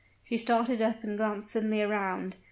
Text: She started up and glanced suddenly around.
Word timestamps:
She 0.23 0.35
started 0.39 0.81
up 0.81 1.03
and 1.03 1.15
glanced 1.15 1.51
suddenly 1.51 1.83
around. 1.83 2.37